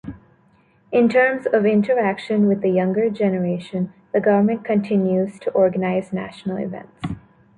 In 0.91 1.09
terms 1.09 1.45
of 1.45 1.63
interaction 1.63 2.47
with 2.47 2.61
the 2.61 2.71
younger 2.71 3.11
generation, 3.11 3.93
the 4.13 4.19
government 4.19 4.65
continues 4.65 5.37
to 5.41 5.51
organize 5.51 6.11
national 6.11 6.57
events. 6.57 7.03